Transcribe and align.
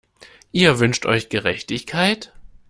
Ihr 0.51 0.79
wünscht 0.79 1.05
euch 1.05 1.29
Gerechtigkeit? 1.29 2.33